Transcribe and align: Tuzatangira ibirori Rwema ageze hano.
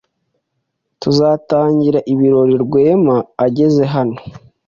Tuzatangira 1.01 1.99
ibirori 2.13 2.55
Rwema 2.63 3.17
ageze 3.45 3.83
hano. 3.93 4.19